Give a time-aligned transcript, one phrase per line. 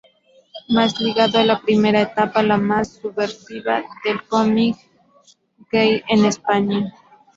[0.69, 4.75] Más ligado a la primera etapa, la más subversiva, del cómic
[5.71, 6.91] gay en España.